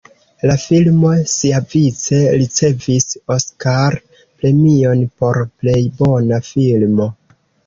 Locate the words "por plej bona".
5.21-6.43